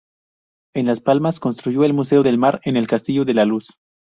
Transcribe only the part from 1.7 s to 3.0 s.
el Museo del Mar, en el